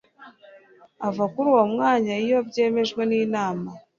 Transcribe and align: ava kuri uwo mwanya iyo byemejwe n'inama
ava 1.07 1.23
kuri 1.31 1.47
uwo 1.53 1.63
mwanya 1.73 2.13
iyo 2.25 2.39
byemejwe 2.47 3.01
n'inama 3.09 3.69